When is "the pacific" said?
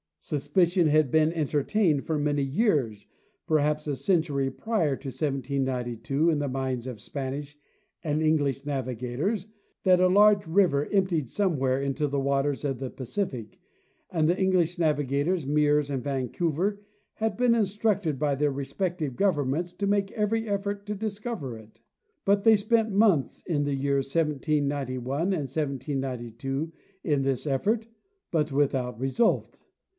12.79-13.59